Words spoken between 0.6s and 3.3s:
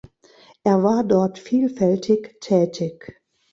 Er war dort vielfältig tätig.